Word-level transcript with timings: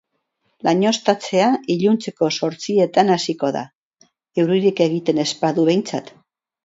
Lainoztatzea 0.67 1.49
iluntzeko 1.73 2.29
zortzietan 2.39 3.13
hasiko 3.17 3.51
da, 3.59 3.61
euririk 4.45 4.83
egiten 4.87 5.23
ez 5.27 5.31
badu 5.45 5.67
behintzat. 5.69 6.11